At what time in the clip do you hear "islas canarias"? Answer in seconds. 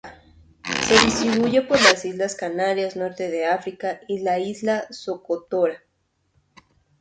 2.05-2.95